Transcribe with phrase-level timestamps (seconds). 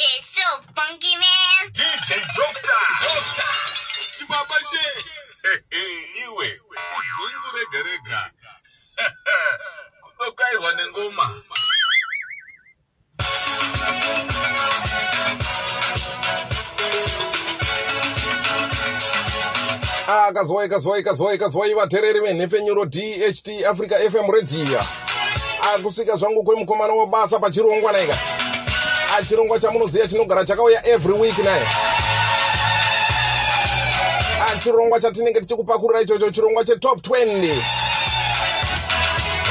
[0.00, 1.68] DJ so funky man.
[1.76, 2.82] DJ Doctor.
[3.04, 3.52] Doctor.
[4.16, 4.84] Chibaba che.
[6.24, 6.48] Iwe.
[6.96, 8.20] Uzungu rega rega.
[10.00, 11.26] Kunokairwa nengoma.
[20.28, 24.80] akazwai kazwai kazwai kazwai vateereri venhefenyuro dht africa fm radio
[25.74, 28.39] akusvika zvangu kwemukomana webasa pachirongwa naika
[29.18, 31.66] achirongwa chamunoziva chinogara chakauya every week naye.
[34.52, 37.54] Achirongwa chatinenge tichikupakurira ichocho chirongwa chetop 20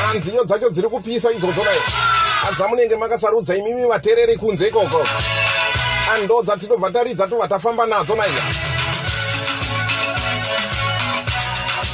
[0.09, 1.79] anziyo dzacho dziri kupisa idzodzo naye
[2.49, 5.07] adzamunenge makasarudza imimi vateereri kunze ikoko.
[6.13, 8.41] Ando dzatinobva taridza tobva tafamba nadzo naika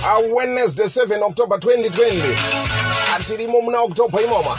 [0.05, 2.21] awednesday 7 october 2020
[3.15, 4.57] atirimo muna october imomo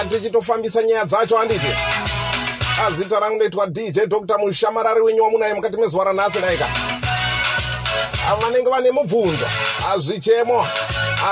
[0.00, 1.66] atichitofambisa nyaya dzacho handiti
[2.86, 4.38] azita rangu ndoitwa dj dr.
[4.38, 6.66] Mushamarari wenyu wamunaye mukati mezuva ranhasi naika.
[8.30, 9.46] Avo vanenge vane mubvunzo
[9.94, 10.66] azvichemo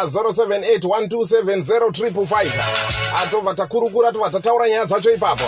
[0.02, 2.46] a078127035
[3.22, 5.44] atobva takurukura tobva tataura nyaya dzacho ipapo.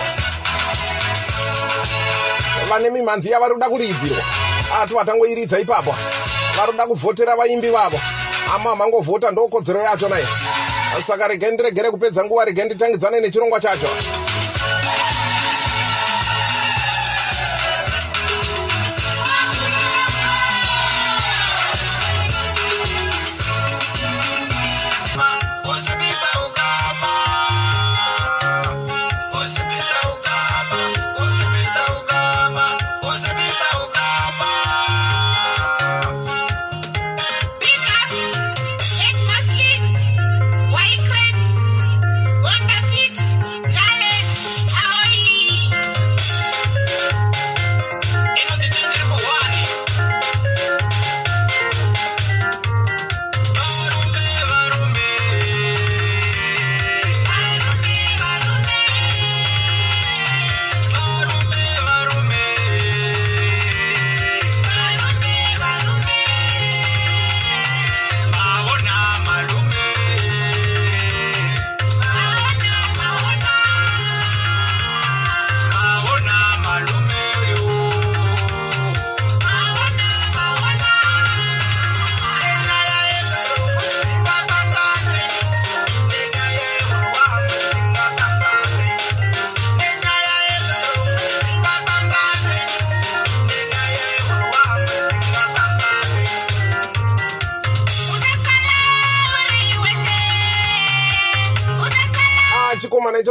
[2.68, 4.22] Vane mimhanzi yavari kuda kuridzirwa
[4.82, 5.94] atobva tangoiridza ipapo.
[6.56, 8.00] Vari kuda kuvhotera vaimbi vavo.
[8.54, 10.26] Ama mangovhota ndokodzero yacho nayo.
[11.06, 13.88] Saka regai ndiregere kupedza nguva regai nditangidzane nechirongwa chacho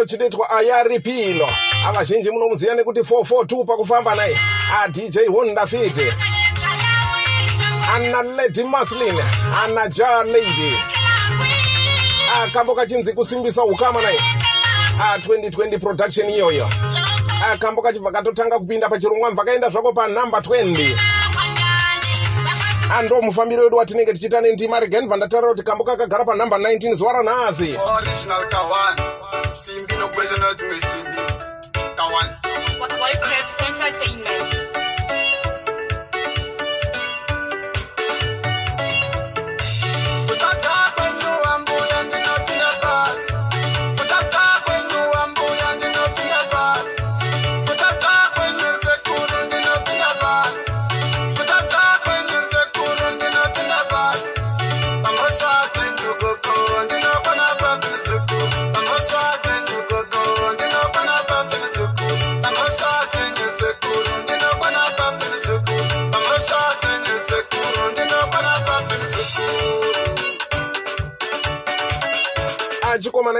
[0.08, 1.50] chinoitwa ayari pilo
[1.88, 4.40] avazhinji munomuziva nekuti 442 pakufamba naye.
[4.84, 5.98] Adj honda fit.
[7.94, 9.16] Ana lady maslin
[9.64, 10.76] ana ja lady.
[12.44, 14.20] Akambo kachinzi kusimbisa ukama naye.
[15.00, 16.70] A2020 production iyoyo.
[17.54, 20.98] Akambo kachibva katotanga kupinda pachirongwa mva kaenda zvako panhamba 20
[23.00, 27.14] ando mufambiro wedu watinenge tichiita nendima regai ndibva ndataura kuti kambo kakagara panhamba 19 zuva
[27.14, 29.17] ranhasi original kawan
[30.18, 30.24] To
[30.68, 31.16] receive it.
[31.74, 32.80] That one.
[32.80, 34.57] What about crepe entertainment?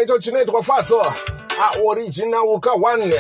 [0.08, 1.14] Icho chinoitwa fatso
[1.60, 3.14] aoriginal ka1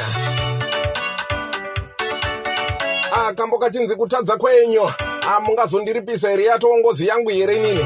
[3.11, 4.91] akambo kachinzi kutadza kwenyu
[5.35, 6.43] amungazondiripisa here?
[6.43, 7.85] Yatongozi yangu here inini?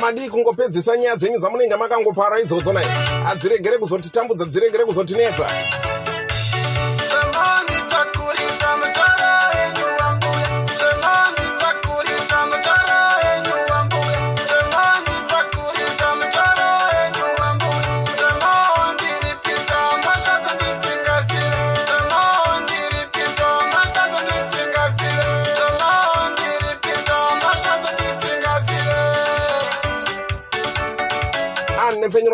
[0.00, 2.86] Madi kungopedzisa nyaya dzenyu dzamunenge makangopara idzodzo nai
[3.26, 5.46] adziregere kuzotitambudza dziregere kuzotinetsa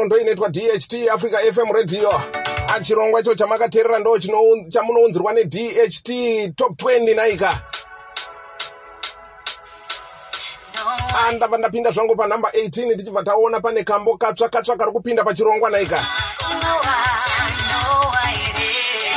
[0.04, 2.12] anefenyuro ndo inoitwa dht africa fm radio.
[2.82, 4.18] Chirongwa icho chamakateerera ndo
[4.70, 7.60] chamunounzirwa nedht top 20 naika.
[11.16, 15.70] Ah, ndabva ndapinda zvangu panhamba 18 tichibva taona pane kambo katsva katsva kari kupinda pachirongwa
[15.70, 16.06] naika.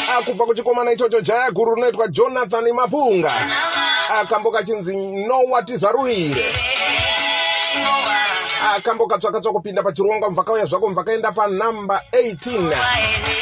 [0.10, 3.32] Ah, kubva kuchikomana ichocho jaya guru rinoitwa jonathan mapunga.
[4.10, 6.77] Ah, kambo kachinzi nowatizarurire Ah, kambo
[9.08, 13.37] katsva katsva kupinda pachirongwa mubva kauya zvako mubva kaenda panhamba 18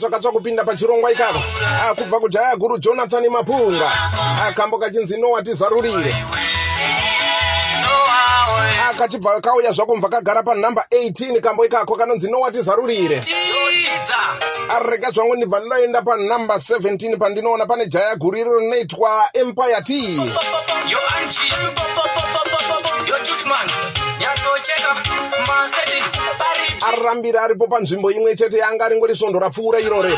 [0.00, 1.38] Ah, kambo katsva katsva kupinda pachirongwa ikako
[1.82, 3.92] Ah, kubva kujaya guru jonathan mapunga.
[4.42, 6.14] Ah, kambo kachinzi nowatizarurire
[7.82, 13.20] nowawe Ah, kachibva kauya zvako mubva kagara panhamba 18 kambo ikako kanonzi nowatizarurire
[14.70, 20.16] arega zvangu ndibva ndinoenda panhamba 17 pandinoona pane jaya guru iro rinoitwa empire t
[20.88, 21.52] yo anji
[23.08, 23.68] yo tuchman
[24.20, 24.94] nyatsocheka
[25.46, 26.59] masettings pari
[26.92, 30.12] arambira aripo panzvimbo imwe chete anga aringori svondo rapfuura irore.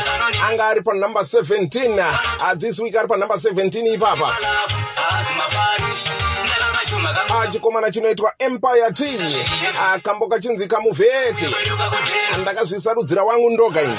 [0.49, 1.99] Anga ari panhamba 17
[2.41, 4.35] Ah, this week ari panhamba 17 ipapa.
[7.35, 9.03] Ah, chikomana chinoitwa empire t
[9.79, 11.33] Ah, kambo kachinzi kudhera
[12.41, 13.97] ndakazvisarudzira wangu ndoga ini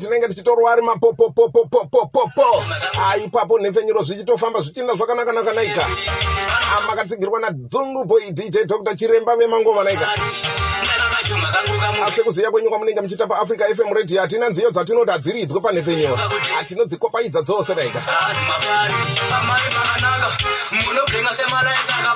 [0.00, 2.64] tinenge tichitorwa ari mapopopopopopopo
[3.02, 5.86] Ah, ipapo nhefenyuro zvichitofamba zvichienda zvakanaka naika
[6.76, 10.08] Ah, makatsigirwa nadzungu boy dj dr chiremba vemangova naika.
[12.06, 16.18] Asi kuziya kwenyu kwamunenge muchiita paafrica fm radio hatina nziyo dzatinoti hadziridzwe panhefenyuro
[16.56, 18.00] hatinodzikopaidza dzose pakanaka.
[20.86, 22.09] Munobhenga semalaika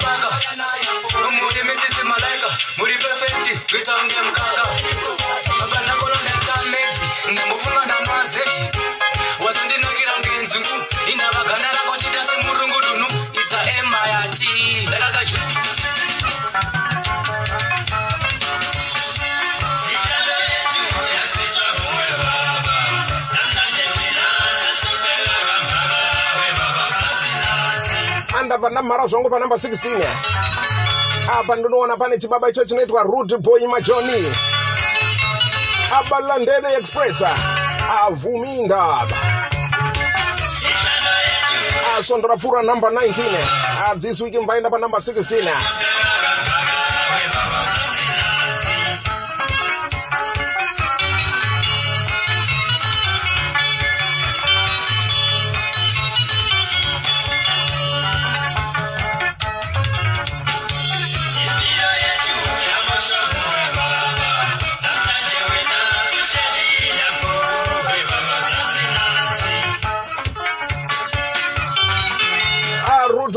[28.67, 30.09] andabva ndamhara zvangu panhamba 16
[31.39, 34.33] apa ndinoona pane chibaba icho chinoitwa rud boy majoni
[35.99, 37.23] abalandede express.
[38.07, 39.17] Avhumi ndaba.
[42.05, 43.23] Svondo rapfuura namba 19
[43.87, 45.49] Ah, this week mvaenda panamba 16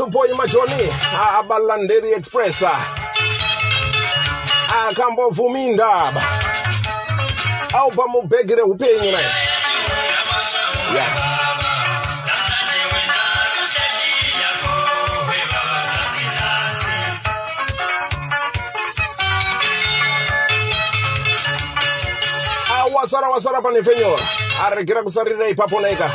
[0.08, 0.88] rutuboy majoni
[1.20, 2.80] ah, abalanderi express ah.
[4.72, 6.22] ah, akambovhumi ndaba
[7.78, 9.28] aupa mubhegi reupenyu naye
[10.94, 11.38] yeah.
[22.94, 24.22] wasara wasara pane fenyora
[24.66, 26.10] aregera kusarira ipapo naika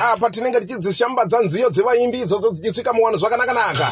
[0.00, 3.88] apa tinenge tichidzishambadza nziyo dzevaimbi idzodzo dzichisvika muwanhu zvakanakanaka.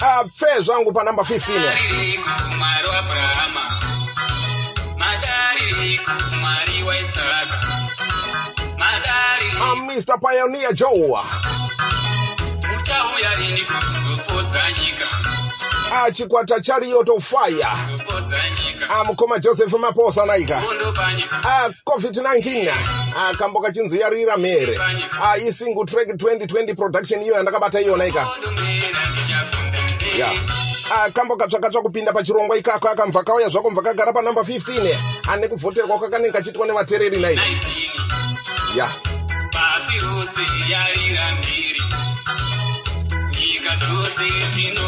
[0.00, 3.60] Apfe zvangu panamba 15 Madaririku mwari waAbhurahama
[4.98, 7.58] madaririku mwari waisaka
[8.78, 11.18] madaririku Ah, mr pioneer joe.
[12.76, 15.06] Uchauya rini kuzopodza nyika
[15.92, 18.01] achikwata chariot of fire
[19.00, 20.62] amukoma joseph maposa naika.
[21.44, 22.70] Ah, covid-19
[23.30, 24.78] akamboka chinziyarira mhere
[25.22, 28.26] Ah, isingle track 2020 production iyo yandakabata iyona ika
[29.10, 29.78] ndichakunda
[30.18, 30.30] ya.
[31.04, 34.96] Akamboka tsvakatsva kupinda pachirongwa ikako akamva kauya zvako mva kagara panamba 15
[35.32, 37.38] ane kuvhoterwa kwakanenge kachiitwa nevateereri 19
[38.76, 38.88] ya.
[39.52, 41.82] Pasi rose yarira mbiri.
[43.40, 44.81] Nyika dzose dzinongochema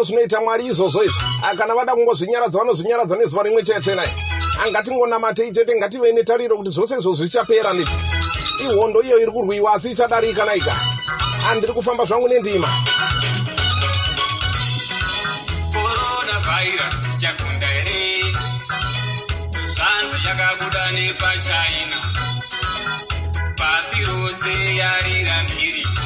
[0.00, 4.08] ando zvinoita mwari izvozvo izvo Ah, kana vada kungozvinyaradza vanozvinyaradza nezuva rimwe chete nai
[4.64, 7.92] angatingonamatei chete ngative netariro kuti zvose izvo zvichapera niti
[8.64, 10.74] ihondo iyo iri kurwiwa asi ichadarika naika.
[11.44, 12.68] Handiri kufamba zvangu nendima.
[15.72, 18.32] Korona vhairasi tichakunda here
[19.74, 21.98] zvanzi yakabuda nepachina.
[23.56, 25.99] Pasi rose yarira mbiri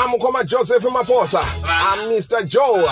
[0.00, 1.40] asari amukoma joseph maposa
[2.48, 2.82] joe.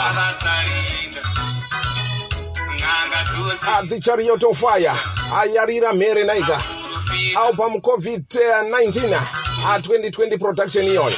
[2.79, 4.93] N'anga dzose Ah, the chariot of fire
[5.33, 11.17] ayarira mhere naika profita album covid-19 a 2020 production iyoyo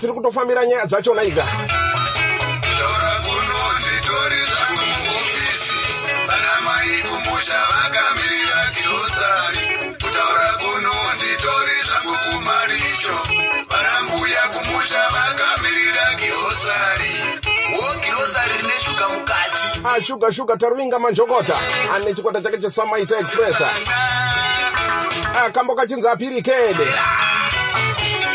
[0.00, 1.46] tiri kutofambira nyaya dzacho naika
[19.82, 21.54] mukati ashuga shuga taruvinga manjokota
[21.94, 23.62] ane chikwata chake chesamaita express.
[25.46, 26.86] Akamboka chinzi apirikede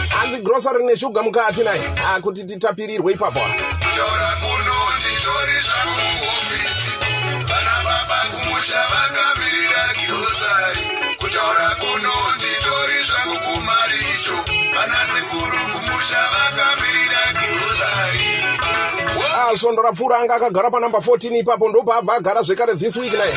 [0.09, 1.79] hanzi grosari neshuga mukati nai
[2.15, 3.39] akuti titapirirwe ipapo.
[3.39, 6.91] Kutaura kuno nditori zvangu muofisi
[7.47, 9.14] vana baba kumusha vakamirira
[19.53, 23.33] svondo rapfuura anga akagara panamba 14 ipapo ndobva agara zvekare this week nai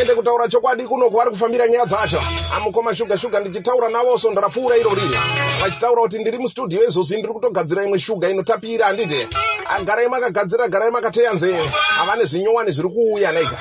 [0.00, 2.22] ende kutaura chokwadi kuno kwaari kufambira nyaya dzacho.
[2.56, 5.18] Amukoma shuga shuga ndichitaura navo svondo rapfuura iro riri
[5.60, 9.28] vachitaura kuti ndiri mustudio izvozvi ndiri kutogadzira imwe shuga inotapira handiti
[9.76, 11.64] agarai makagadzira garai makateya nzeve
[11.98, 13.56] havane zvinyowani zviri kuuya naika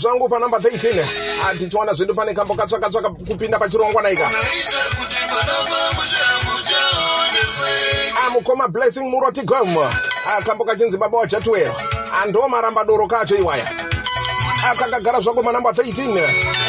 [0.00, 1.04] zvangu panamba 13
[1.50, 8.12] atichiwana zvedu pane kambo katsvakatsvaka kupinda pachirongwa naika Unoita kuti panapa musha muchaone sei.
[8.26, 9.76] amukoma blessing muroti gom.
[10.38, 11.72] Akambo kachinzi baba wajatwell
[12.22, 13.70] ando maramba doro kacho iwaya.
[14.70, 16.59] Akakagara zvako manamba 13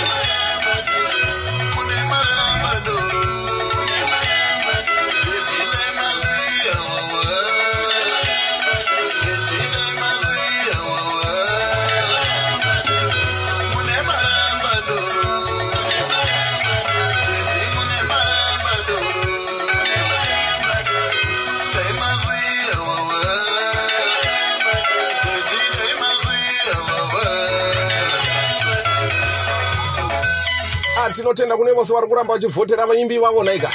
[31.22, 33.72] tinotenda kune vose vari kuramba vachivhotera vaimbi vavo naika.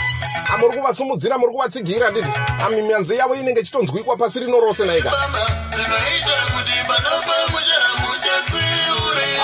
[0.55, 2.29] Amuri kuvasumudzira muri kuvatsigira nditi
[2.67, 5.13] amimyanzi yavo inenge ichitonzwikwa pasi rino rose naika.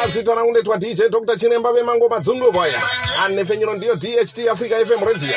[0.04, 1.36] Azita rangu ndaitwa dj dr.
[1.36, 2.82] Chinemba vemangoma dzunguvoya
[3.24, 5.28] anefenyuro ndiyo dht africa fm radio.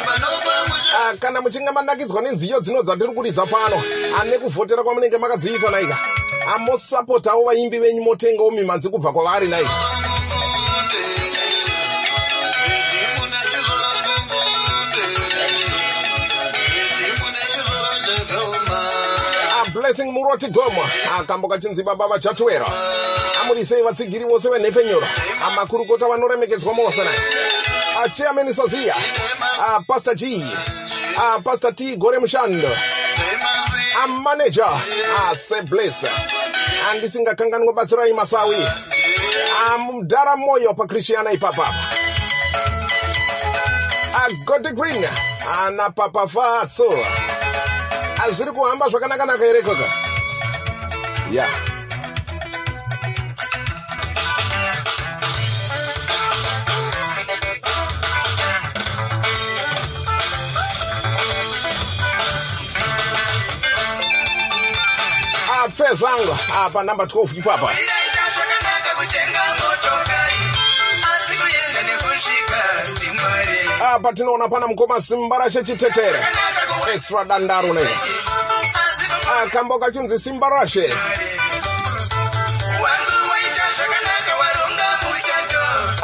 [0.98, 3.84] Ah, kana muchinge manakidzwa nenziyo dzino dzatiri kuridza pano
[4.22, 5.98] ane kuvhotera kwamunenge makadziita naika.
[6.56, 9.70] Amosapotawo vaimbi venyu motengawo mimhanzi kubva kwavari naika
[19.86, 20.82] ablessing muroti gomo
[21.20, 22.66] akambo kachinzi baba vachatuera
[23.42, 25.08] amurisei vatsigiri vose venhefenyuro
[25.48, 27.20] amakurukota vanoremekedzwa mose nai
[28.04, 28.96] achairman saziya.
[29.88, 30.44] Pastor g.
[31.18, 31.96] Ah, pastor t.
[31.98, 32.70] Gore mushando
[34.04, 34.82] amanager
[35.30, 36.06] asebles
[36.92, 38.58] andisingakanganwe batsirai masawi
[39.74, 41.76] amudhara moyo pakrishtiana ipapapa
[44.26, 45.06] agodi green.
[45.66, 46.28] Ana papa
[48.26, 49.86] fatso azviri kuhamba zvakanaka-naka here kaka
[51.32, 51.46] ya.
[65.64, 67.70] Apfe zvangu apa namba 12 ipapa
[73.96, 74.14] apa.
[74.14, 76.54] Tinoona pana mukoma simba rashe chitetere Zvakanaka.
[76.54, 76.55] kuwa-
[76.94, 77.82] extra dandaro kumwa-
[79.44, 80.86] akambo kachinzi simba rashe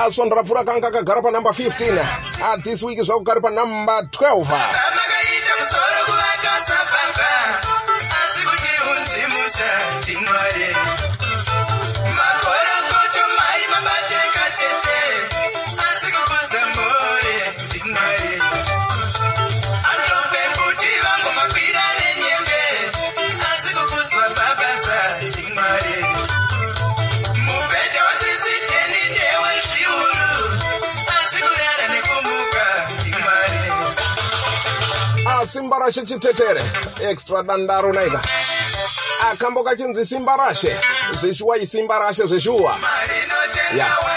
[0.06, 2.00] asvondera pfura kanga kagara panamba 15
[2.44, 4.91] ah, this week zvako kari panamba 12
[35.92, 36.62] ah, simba rashe chitetere
[37.10, 38.22] extra dandaro naika
[39.32, 40.76] akambo kachinzi simba rashe.
[41.20, 42.78] Zveshuwa isimba rashe zveshuwa
[43.24, 44.11] inotenga Yeah.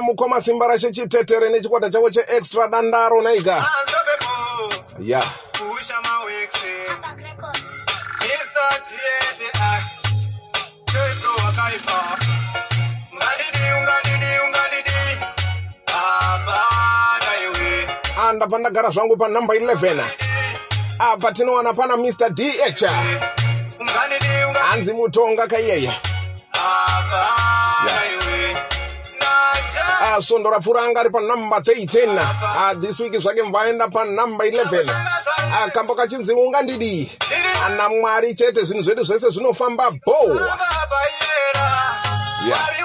[0.00, 3.68] Mukoma simba rashe chitetere nechikwata chavo cheextra dandaro naika.
[5.00, 5.22] Ya.
[18.30, 20.04] ah, ndabva ndagara zvangu panamba 11
[20.98, 22.84] apa tinowana pana mr dh
[24.70, 25.92] hanzi mutonga kaiyeye
[30.14, 34.90] asondora pfura anga ari panamba 13 ah, this week zvake mvaenda panamba 11
[35.64, 37.12] akambo kachinzi ungandidi
[37.64, 40.40] ana mwari chete zvinhu zvedu zvese zvinofamba bo
[42.46, 42.79] Yeah.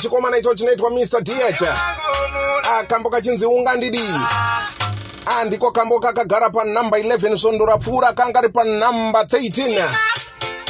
[0.00, 4.04] Chikomana icho chinoitwa mr munhu akambo kachinzi ungandidi.
[5.26, 9.70] Ah, ndiko kambo kakagara panamba 11 sondora pfuura kanga ari panamba 13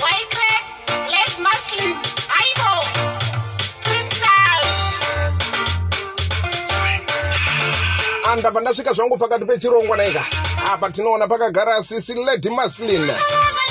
[0.02, 1.96] White crepe, leg muslin,
[2.40, 2.84] eyeball,
[3.68, 5.06] string size.
[8.24, 10.24] Ah, ndabva ndasvika zvangu pakati pechirongwa naika.
[10.72, 13.10] Apa tinoona pakagara sisi led maslin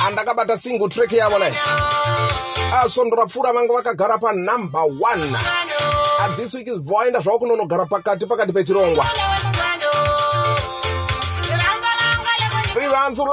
[0.08, 1.54] andakabata single track yavo nai
[2.82, 5.38] asondora pfuura vanga vakagara panamba 1
[6.20, 9.06] Ah, this week vaenda zvavo kunonogara pakati pakati pechirongwa.
[12.76, 13.26] Rirandzu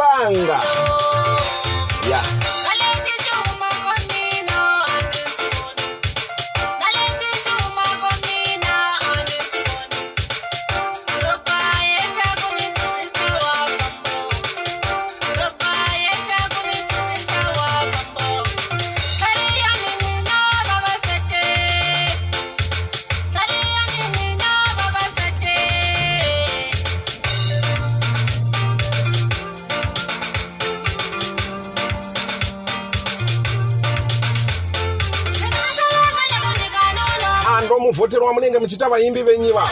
[38.02, 39.68] munovhoterwa munenge muchiita vaimbi venyu ivavo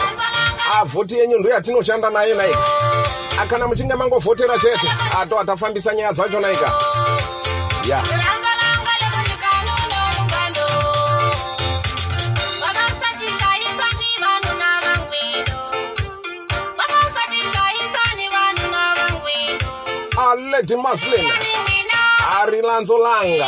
[0.79, 2.59] avhoti yenyu ndo yatinoshanda nayo naika.
[3.41, 4.87] Akana muchinge mangovhotera chete
[5.19, 6.71] ato atafambisa nyaya dzacho naika.
[7.89, 8.01] Ya.
[14.59, 15.61] Navamwino.
[20.17, 21.27] aledi maslin
[22.41, 23.47] ari lanzo langa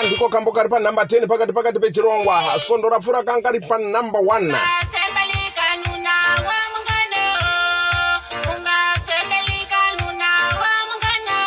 [0.00, 5.64] andiko kambo kari panhamba 10 pakati pakati pechirongwa svondo rapfuura kanga ri panhamba 1 ungatsembelika
[5.84, 6.14] nuna
[6.48, 7.24] wa mungano.
[8.52, 10.30] Ungatsembelika nuna
[10.60, 11.38] wa mungano.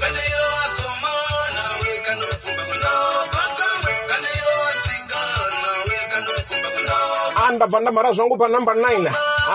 [0.00, 3.92] Kandiro wakomana weka nopfumba kunopa kamwe.
[4.08, 7.46] Kandiro wasikana weka nopfumba kunopa.
[7.48, 9.10] andabva ndamhara zvangu panhamba 9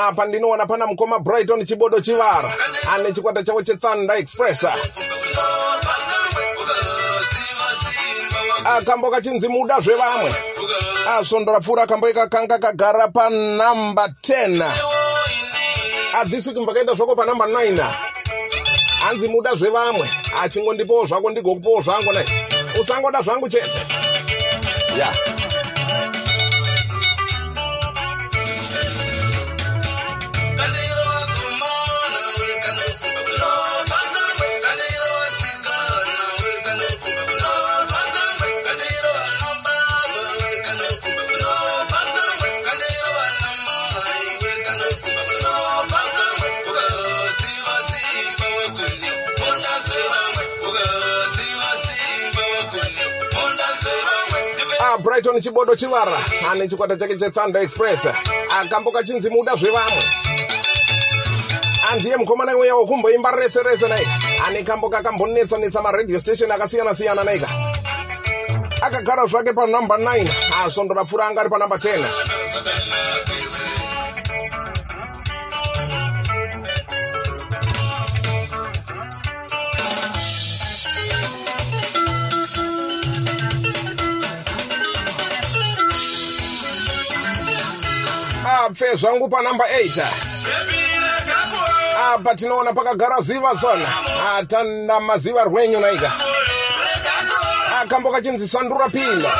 [0.08, 2.54] apa ndinoona pana mukoma brighton chibodo chivara
[2.96, 4.66] ane chikwata chavo chethanda express
[8.65, 10.32] akambo kachinzi muda zvevamwe.
[11.08, 14.63] Asvondo rapfuura kambo ikakanga kagara panhamba 10
[16.21, 17.86] adzisi kuti mbakaenda zvako panhamba 9
[18.99, 20.10] hanzi muda zvevamwe.
[20.41, 22.26] Achingondipowo zvako ndigokupowo zvangu nai.
[22.82, 23.82] Usangoda zvangu chete.
[24.89, 24.97] Ya.
[24.97, 25.23] yeah.
[55.04, 56.18] Brighton chibodo chivara.
[56.52, 58.08] Ane chikwata chake chethanda express.
[58.50, 60.04] Akambo kachinzi muda zvevamwe.
[61.92, 64.08] Andiye mukomana weya wokumboimba rese rese nai
[64.46, 67.48] ane kambo kakambonetsa-netsa maradio station akasiyana-siyana naika.
[68.82, 70.30] Akagara zvake panhamba 9
[70.66, 73.12] asvondo rapfuura anga ari panhamba 10
[88.94, 90.06] apfe zvangu panhamba 8
[92.14, 93.88] apa tinoona pakagara ziva zona
[94.38, 96.14] atanda maziva rwenyu naika
[97.82, 99.32] akambo kachinzi sandura pino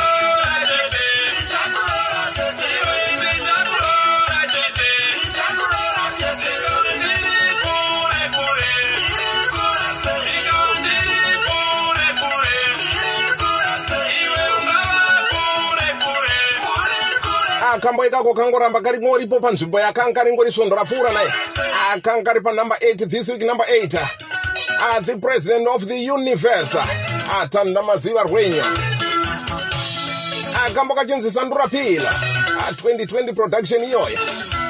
[17.74, 21.28] akambo ikako kangoramba karingoripo panzvimbo yakanga ringori svondo rapfuura naye.
[21.94, 23.98] Akanga ari panhamba 8 this week number 8
[24.80, 26.74] uh, the president of the universe.
[27.40, 28.62] Atanda maziva rwenyu.
[30.66, 32.10] Akambo kachinzi sandura pila.
[32.10, 34.18] Uh, 2020 production iyoyo.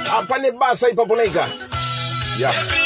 [0.06, 1.46] Uh, pane basa ipapo naika.
[2.38, 2.83] Yeah.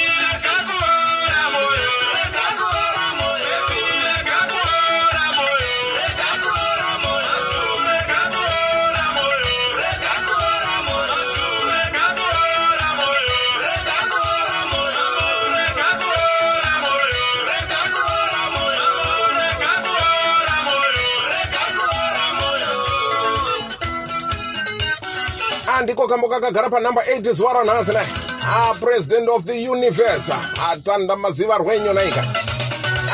[25.89, 28.07] Andiko kambo kakagara panhamba 8 zuva ranhasi nai
[28.45, 30.29] ah, president of the universe.
[30.71, 32.25] Atanda maziva rwenyu naika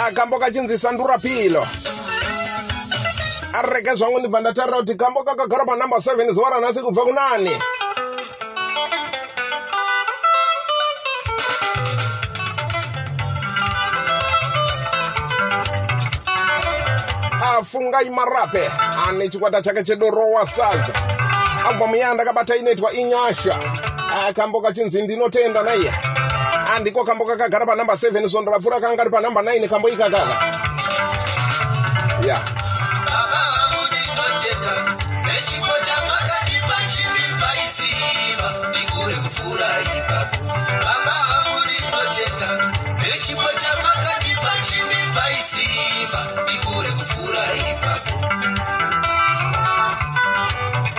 [0.07, 1.67] akambo kachinzi sandura pilo
[3.53, 7.51] arege zvangu ndibva ndatarira kuti kambo kakagara panhamba 7 zuva ranhasi kubva kunani
[17.59, 18.71] afungai marape
[19.09, 20.93] ane chikwata chake chedorowa stars
[21.69, 23.59] albhamu iya ndakabata inoitwa inyasha.
[24.29, 25.93] Akambo kachinzi ndinotenda naiye
[26.77, 30.27] andiko kambo kakagara panhamba 7 svondo rapfuura kanga ari panhamba 9 kambo ikakaka ya.
[32.27, 32.54] yeah.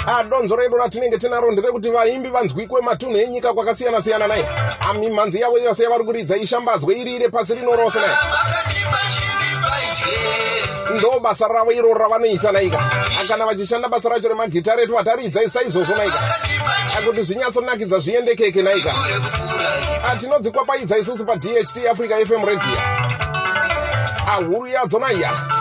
[0.08, 4.46] Adonzo redu ratinenge tinaro nderekuti vaimbi vanzwikwe matunhu enyika kwakasiyana-siyana naye.
[4.80, 8.10] Amimhanzi yavo yose yavari kuridza ishambadzwe irire pasi rino rose iche.
[10.98, 12.80] ndo basa ravo iro ravanoita naika.
[13.28, 16.20] Kana vachishanda basa racho remagitare etu vataridzai saizvozvo naika.
[16.98, 18.94] Akuti zvinyatsonakidza zviendekeke naika.
[20.12, 22.78] Atinodzikwapaidza isusu padht africa fm radio.
[24.28, 25.55] Ahuru yadzo naiya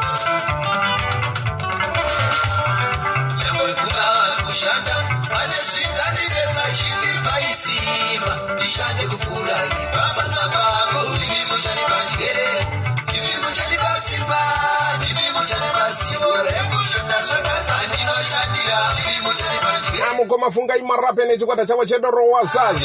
[20.10, 22.82] amukoma fungai marape nechikwata chavo chedorowa stars.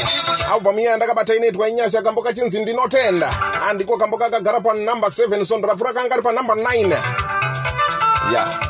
[0.53, 3.29] Albhamu iya ndakabata inoitwa inyasha kambo kachinzi ndinotenda.
[3.69, 6.91] Andiko kambo kakagara panumber 7 sondo rapfuura kanga ri panumber 9
[8.33, 8.43] ya.
[8.43, 8.68] amukoma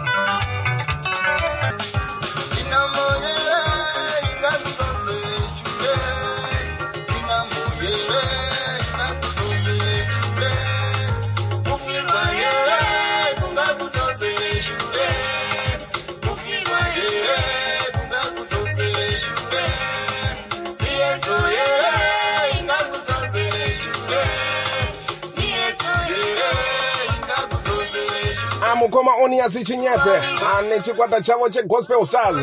[29.24, 30.20] oniasi chinyepe
[30.58, 32.38] ane chikwata chavo chegospel stars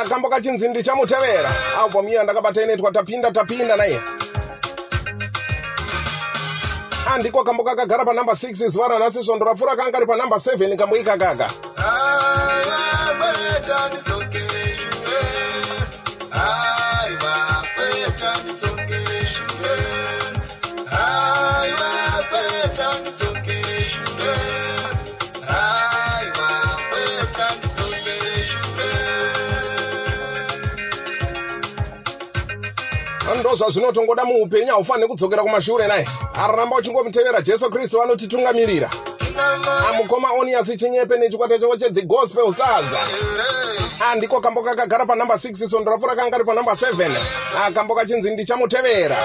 [0.00, 1.50] akambo kachinzi ndichamutevera
[1.84, 4.00] albhamu iya andakabata inoitwa tapinda tapinda naye
[7.14, 11.50] andiko kambo kakagara panumber 6 zuva ranhasi svondo rapfuura kanga ri panumber 7 kambo ikakaka
[33.64, 36.06] ndo zvazvinotongoda muupenyu haufaniri kudzokera kumashure naye.
[36.34, 38.90] Araramba uchingomutevera jesu kristu anotitungamirira
[39.88, 42.86] amukoma oniasi chinyepe nechikwata chavo chedhe gospel stars.
[44.12, 47.10] Andiko kambo kakagara panumber 6 sondo rapfuura kanga ri panumber 7
[47.66, 49.16] akambo kachinzi ndichamutevera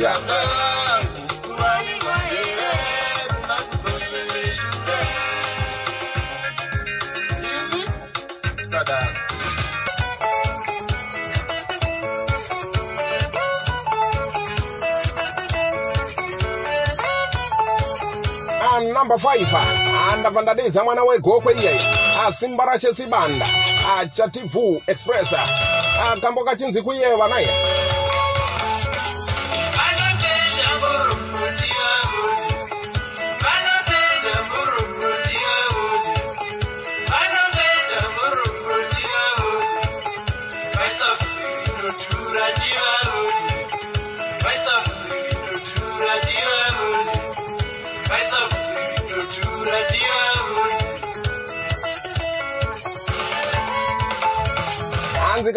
[0.00, 0.16] ya
[19.10, 21.80] namba 5 andabva ndadedza mwana wegokwe iyeyo
[22.26, 23.46] asimba rache sibanda
[23.98, 25.34] achati bvu express.
[26.12, 27.48] Akambo kachinzi kuyeva naye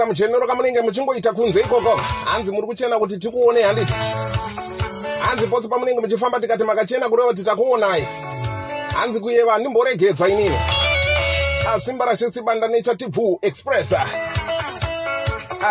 [0.03, 1.99] kamuchenero kamunenge muchingoita kunze ikoko.
[2.25, 3.93] Hanzi muri kuchena kuti tikuonei handiti?
[5.29, 8.07] Hanzi pose pamunenge muchifamba tikati makachena kureva kuti takuonai
[8.95, 10.59] hanzi kuyeva handimboregedza inini.
[11.75, 13.95] Asimba rachesibanda nechatibvu express.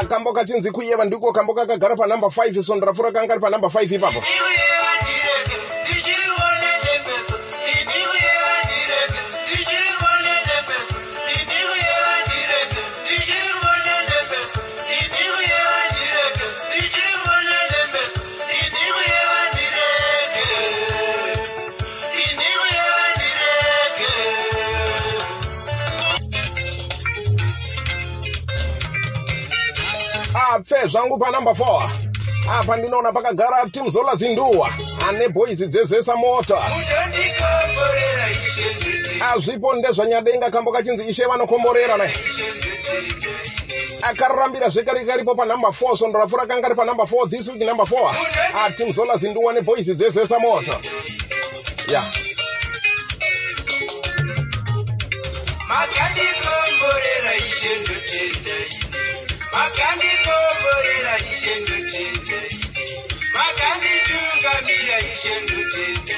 [0.01, 4.23] Akambo kachinzi kuyeva ndiko kambo kakagara panumber 5 sondo rapfuura kanga ri panumber 5 ipapo
[30.93, 31.91] zvangu panumber 4
[32.51, 34.71] apa ndinoona pakagara tim zola zinduwa
[35.09, 36.71] ane bhoizi dzezesa mota.
[39.21, 42.15] Azvipo ndezvanyadenga kambo kachinzi ishe vanokomborera naye.
[44.03, 48.15] Akararambira zvekare karipo panumber 4 sondo rapfuura kanga ri panumber 4 this week number 4
[48.67, 50.79] atim zola zinduwa nebhoizi dzezesa moto ya.
[51.89, 52.05] Yeah.
[55.69, 58.02] makandikomborera ishe
[60.73, 62.39] makandikomborera ishe ndotenda
[63.35, 66.17] makanditungamira ishe ndotenda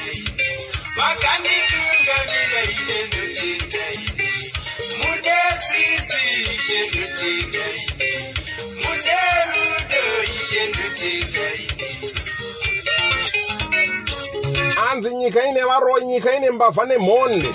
[0.97, 3.83] makanditungamira ishe ndotenda
[4.99, 6.21] mudetsizi
[6.55, 7.65] ishe ndotenda
[8.81, 10.03] muderudo
[10.35, 11.45] ishe ndotenda
[14.81, 17.49] hanzi nyika ine varoi nyika ine mbavha nemhonde.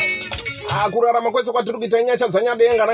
[0.84, 2.86] Akurarama kwese kwatiri kuita nyasha dzanyadenga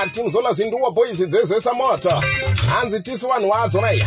[0.00, 2.22] naye atimzola zinduwa boys dzezesa moto
[2.68, 4.06] hanzi tisi vanhu wadzo naye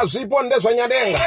[0.00, 1.20] azvipo ndezvanyadenga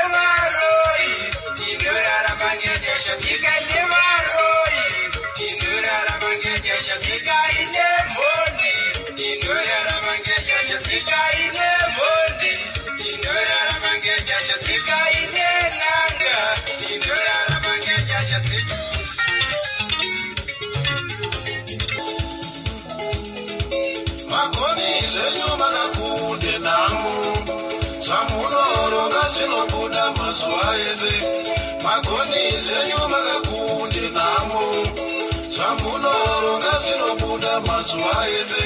[30.91, 31.13] ese.
[31.83, 34.61] Magoni zvenyu makakunde namo
[35.49, 38.63] zvamunoronga zvinobuda mazuva ese.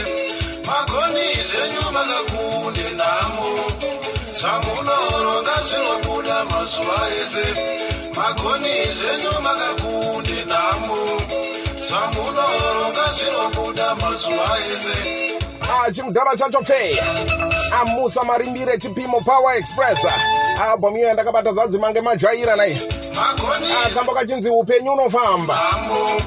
[0.68, 3.50] Magoni zvenyu makakunde namo
[4.40, 7.46] zvamunoronga zvinobuda mazuva ese.
[8.16, 11.00] Magoni zvenyu makakunde namo
[11.88, 15.46] zvamunoronga zvinobuda mazuva ese
[15.91, 16.99] chimudhara chacho pfe
[17.82, 20.06] amusa marimbire chipimo power express.
[20.71, 22.77] Albhamu iyo yandakabata zadzi mange majaira nai
[23.86, 25.56] akambo kachinzi upenyu unofamba.
[25.56, 26.21] Namo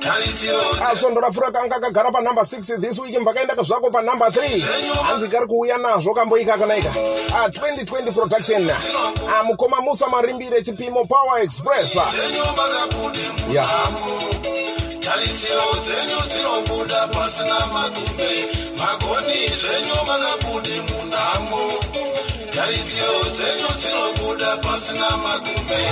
[0.00, 0.60] tarisiro
[0.92, 5.78] asondora fura kanga kagara panumber 6 this week mbakaenda zvako panumber 3 hanzi kari kuuya
[5.78, 6.90] nazvo kambo ikaka naika
[7.34, 8.70] a 2020 production.
[9.40, 11.96] Amukoma musa marimbire chipimo power express.
[13.52, 13.66] Ya.
[15.00, 21.62] tarisiro dzenyu dzinobuda pasina magume magoni zvenyu makabude munamo
[22.54, 25.82] tarisiro dzenyu dzinobuda pasina magume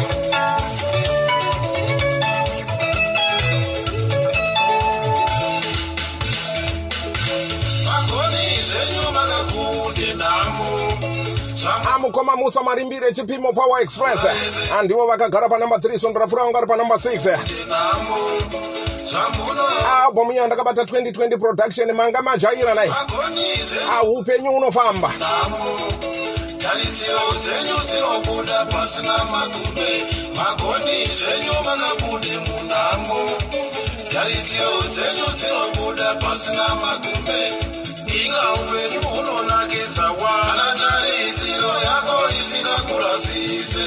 [11.95, 14.21] amukoma musa marimbire chipimo power express.
[14.71, 21.93] Handivo vakagara panumber 3 sondora fura vanga vari panumber 6 albhamu iyo yandakabata 2020 production
[21.93, 23.93] manga majaira nai zvenyu.
[23.99, 25.13] Aupenyu unofamba.
[25.19, 25.79] Namo.
[26.63, 29.91] Tarisiro dzenyu dzinobuda pasina magume.
[30.37, 33.31] Magoni zvenyu makabude munamo
[34.13, 37.41] tarisiro dzenyu dzinobuda pasina magume.
[38.25, 40.67] Inga upenyu hunonakidza wana.
[40.81, 43.85] Tarisiro yako isingakurasise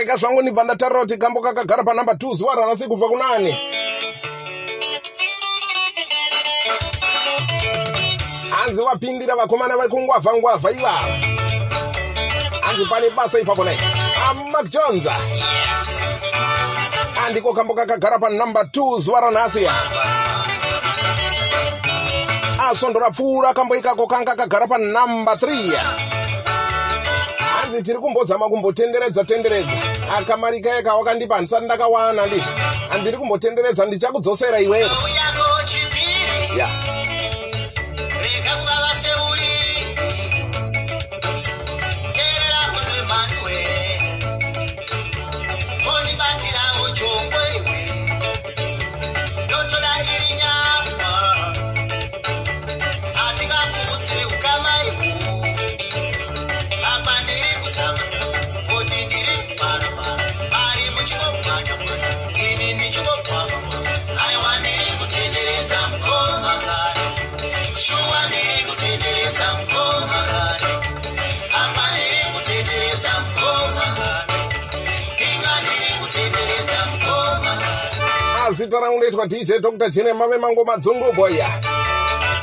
[0.00, 3.52] arega zvangu ndibva ndatarira kuti kambo kakagara panumber 2 zuva ranasi kubva kunani.
[8.50, 11.14] Hanzi vapindira vakomana vekungwavha ngwavha ivava
[12.62, 13.76] hanzi pane basa ipapo nai
[14.30, 15.06] amak jones.
[17.26, 19.68] Andiko kambo kakagara panumber 2 zuva ranhasi
[22.70, 26.09] asondora pfuura kambo ikako kanga kagara panumber 3
[27.70, 29.68] hanzi tiri kumbozama kumbotenderedza tenderedza.
[30.18, 32.48] Akamarika eka wakandipa handisati ndakawana nditi
[32.88, 34.90] handiri kumbotenderedza ndichakudzosera iwewe
[78.78, 81.48] rangu ndoitwa dj dr jeremave mango madzungu boya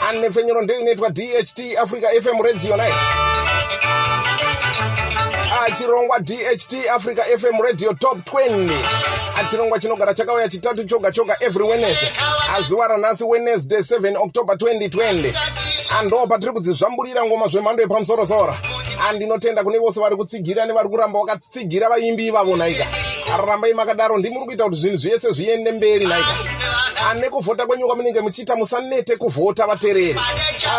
[0.09, 2.93] anefenyero ndeinoitwa dht africa fm radio nai
[5.65, 8.69] achirongwa dht africa fm radio top 20
[9.39, 12.09] achirongwa chinogara chakauya chitatu choga choga every wednesday.
[12.57, 15.33] Azuva ranhasi wednesday 7 october 2020
[15.99, 18.55] ando patiri kudzizvamburira ngoma zvemhando yepamusorosoro.
[19.09, 22.85] Andinotenda kune vose vari kutsigira nevari kuramba vakatsigira vaimbi ivavo naika
[23.45, 26.35] rambai makadaro ndimuri kuita kuti zvinhu zvese zviende mberi naika
[27.09, 30.19] ane kuvhota kwenyu kwamunenge muchiita musanete kuvhota vateereri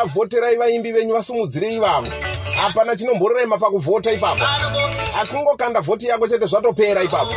[0.00, 2.08] avhoterai vaimbi venyu vasumudzire ivavo.
[2.56, 4.44] Hapana chinomborema pakuvhota ipapo.
[5.20, 7.34] Asi kungokanda vhoti yako chete zvatopera ipapo.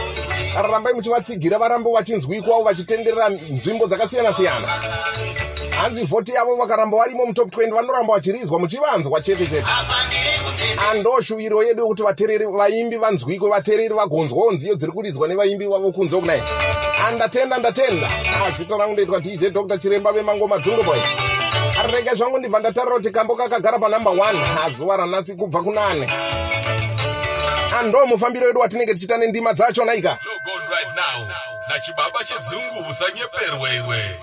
[0.72, 4.68] Rambai muchivatsigira varambe vachinzwikwawo vachitenderera nzvimbo dzakasiyana-siyana.
[5.82, 9.68] Hanzi vhoti yavo vakaramba varimo mutop 20 vanoramba vachirizwa muchivanzwa chete chete
[10.92, 16.42] andoshuviro yedu yekuti vateereri vaimbi vanzwikwe vateereri vagonzwawo nziyo dziri kuridzwa nevaimbi vavo kunze kunai
[17.08, 18.08] andatenda ndatenda.
[18.46, 21.00] Azita rangu ndoitwa dj dr chiremba vemangoma dzunguboy
[21.80, 26.10] arege zvangu ndibva ndatarira kuti kambo kakagara panumber 1 azuva ranhasi kubva kunane.
[27.80, 30.10] Ando mufambiro wedu watinenge tichiita nendima dzacho naika.
[30.10, 31.28] Log on right now.
[31.70, 34.20] Nachibaba chedzungu usanyeperwe iwe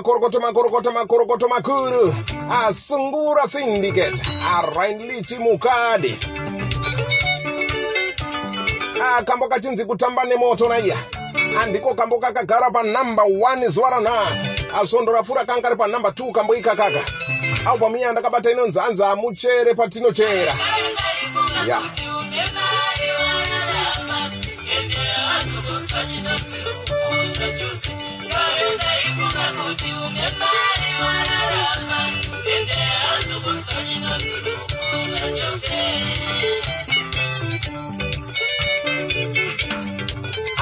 [0.00, 2.14] makorokoto makorokoto makorokoto makuru.
[2.50, 4.22] Asungura syndicate.
[4.56, 6.18] Arainlichi mukadi
[9.18, 10.96] akambo kachinzi kutamba nemoto naiya.
[11.62, 14.48] Andiko kambo kakagara panumber 1 zuva ranhasi
[14.80, 17.00] asvondo rapfuura kanga ri panumber 2 kambo ikakaka.
[17.66, 20.54] Albhamu iya ndakabata inonzanza muchere patinochera.
[21.66, 21.78] Ya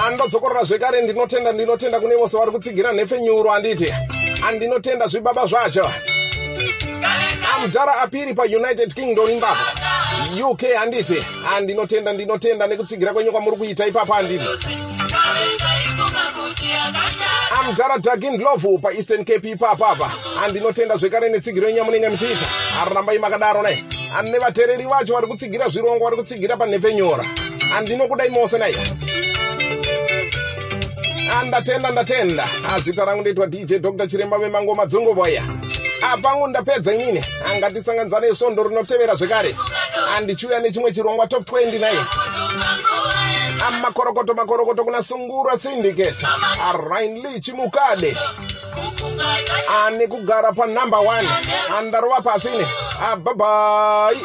[0.06, 3.92] andodzokorora zvekare ndinotenda ndinotenda kune vose vari kutsigira nhefenyuro handiti
[4.48, 5.90] andinotenda zvibaba zvacho.
[7.54, 9.66] Amudhara apiri paunited kingdom imbapa
[10.50, 11.24] uk handiti
[11.56, 14.46] andinotenda ndinotenda nekutsigira kwenyu kwamuri kuita ipapo handiti
[17.60, 20.12] amudhara dagin love paeastern cape ipapapa
[20.44, 22.46] andinotenda zvekare netsigiro yenyu yamunenge muchiita
[22.80, 23.84] arambai makadaro nai
[24.22, 27.24] nevateereri vacho vari kutsigira zvirongo vari kutsigira panhefenyora
[27.76, 28.74] andinokudai mose nai
[31.38, 32.48] andatenda ndatenda.
[32.74, 35.42] Azita rangu ndoitwa dj dr chiremba vemangoma dzongovoya
[36.02, 39.56] apangu ndapedza inini angatisanganisa nesvondo rinotevera zvekare.
[40.16, 41.98] Andichiuya nechimwe chirongwa top 20 naye
[43.68, 46.26] amakorokoto makorokoto kuna sungura syndicate.
[46.68, 48.16] Arainli chimukade
[49.86, 52.66] ane kugara panumber 1 andarova pasine.
[53.12, 54.16] Abhabhai